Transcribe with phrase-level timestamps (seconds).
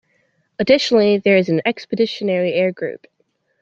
[0.57, 3.05] Additionally there is an expeditionary air group.